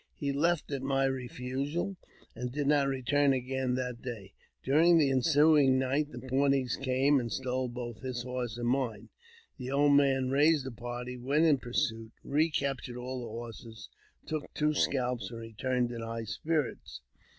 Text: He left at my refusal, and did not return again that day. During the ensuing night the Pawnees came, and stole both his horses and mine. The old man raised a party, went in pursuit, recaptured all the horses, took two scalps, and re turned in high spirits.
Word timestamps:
He 0.15 0.31
left 0.33 0.71
at 0.71 0.81
my 0.81 1.05
refusal, 1.05 1.95
and 2.35 2.51
did 2.51 2.65
not 2.65 2.87
return 2.87 3.33
again 3.33 3.75
that 3.75 4.01
day. 4.01 4.33
During 4.63 4.97
the 4.97 5.11
ensuing 5.11 5.77
night 5.77 6.11
the 6.11 6.17
Pawnees 6.27 6.75
came, 6.77 7.19
and 7.19 7.31
stole 7.31 7.67
both 7.69 7.99
his 8.01 8.23
horses 8.23 8.57
and 8.57 8.67
mine. 8.67 9.09
The 9.59 9.69
old 9.69 9.93
man 9.95 10.31
raised 10.31 10.65
a 10.65 10.71
party, 10.71 11.17
went 11.19 11.45
in 11.45 11.59
pursuit, 11.59 12.13
recaptured 12.23 12.97
all 12.97 13.21
the 13.21 13.27
horses, 13.29 13.89
took 14.25 14.51
two 14.55 14.73
scalps, 14.73 15.29
and 15.29 15.39
re 15.39 15.53
turned 15.53 15.91
in 15.91 16.01
high 16.01 16.23
spirits. 16.23 17.01